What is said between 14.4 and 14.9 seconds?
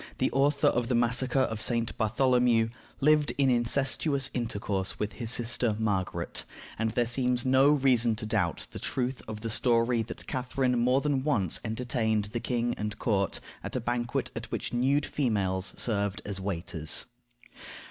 which